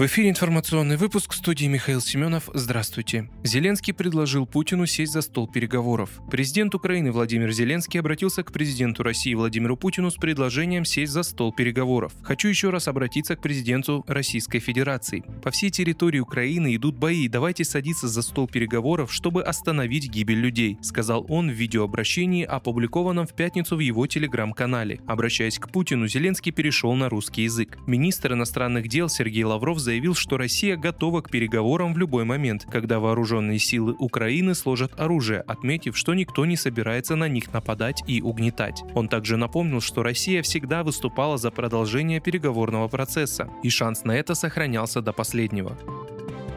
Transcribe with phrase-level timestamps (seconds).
[0.00, 2.48] В эфире информационный выпуск студии Михаил Семенов.
[2.54, 3.28] Здравствуйте.
[3.44, 6.22] Зеленский предложил Путину сесть за стол переговоров.
[6.30, 11.52] Президент Украины Владимир Зеленский обратился к президенту России Владимиру Путину с предложением сесть за стол
[11.52, 12.14] переговоров.
[12.22, 15.22] Хочу еще раз обратиться к президенту Российской Федерации.
[15.42, 20.78] По всей территории Украины идут бои, давайте садиться за стол переговоров, чтобы остановить гибель людей,
[20.80, 25.02] сказал он в видеообращении, опубликованном в пятницу в его телеграм-канале.
[25.06, 27.76] Обращаясь к Путину, Зеленский перешел на русский язык.
[27.86, 33.00] Министр иностранных дел Сергей Лавров заявил, что Россия готова к переговорам в любой момент, когда
[33.00, 38.84] вооруженные силы Украины сложат оружие, отметив, что никто не собирается на них нападать и угнетать.
[38.94, 44.36] Он также напомнил, что Россия всегда выступала за продолжение переговорного процесса, и шанс на это
[44.36, 45.76] сохранялся до последнего.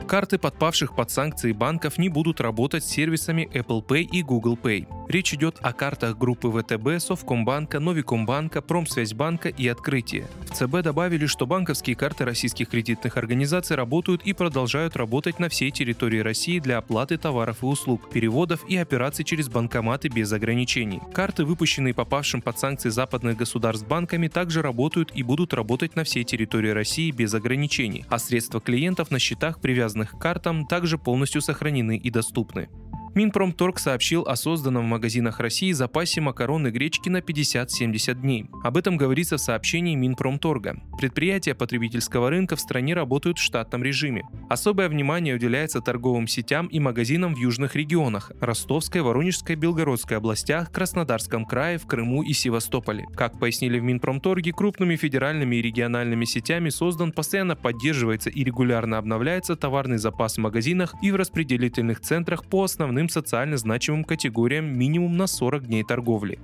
[0.08, 4.86] Карты подпавших под санкции банков не будут работать с сервисами Apple Pay и Google Pay.
[5.08, 10.28] Речь идет о картах группы ВТБ, Совкомбанка, Новикомбанка, Промсвязьбанка и Открытие.
[10.50, 15.72] В ЦБ добавили, что банковские карты российских кредитных организаций работают и продолжают работать на всей
[15.72, 21.02] территории России для оплаты товаров и услуг, переводов и операций через банкоматы без ограничений.
[21.14, 26.24] Карты, выпущенные попавшим под санкции западных государств банками, также работают и будут работать на всей
[26.24, 31.98] территории России без ограничений, а средства клиентов на счетах, привязанных к картам, также полностью сохранены
[31.98, 32.70] и доступны.
[33.16, 38.48] Минпромторг сообщил о созданном в магазинах России запасе макароны гречки на 50-70 дней.
[38.64, 40.82] Об этом говорится в сообщении Минпромторга.
[40.98, 44.24] Предприятия потребительского рынка в стране работают в штатном режиме.
[44.50, 51.46] Особое внимание уделяется торговым сетям и магазинам в южных регионах– Ростовской, Воронежской, Белгородской областях, Краснодарском
[51.46, 53.06] крае, в Крыму и Севастополе.
[53.16, 59.56] Как пояснили в Минпромторге, крупными федеральными и региональными сетями создан, постоянно поддерживается и регулярно обновляется
[59.56, 65.18] товарный запас в магазинах и в распределительных центрах по основным основным социально значимым категориям минимум
[65.18, 66.40] на 40 дней торговли.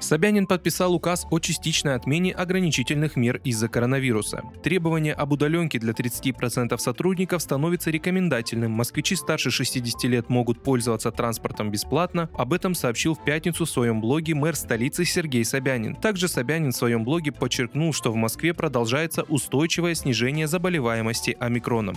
[0.00, 4.42] Собянин подписал указ о частичной отмене ограничительных мер из-за коронавируса.
[4.62, 8.72] Требование об удаленке для 30% сотрудников становится рекомендательным.
[8.72, 12.28] Москвичи старше 60 лет могут пользоваться транспортом бесплатно.
[12.36, 15.94] Об этом сообщил в пятницу в своем блоге мэр столицы Сергей Собянин.
[15.94, 21.96] Также Собянин в своем блоге подчеркнул, что в Москве продолжается устойчивое снижение заболеваемости омикроном.